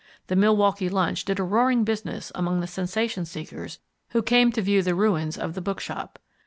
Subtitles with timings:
[0.25, 3.77] The Milwaukee Lunch did a roaring business among the sensation seekers
[4.13, 6.17] who came to view the ruins of the bookshop.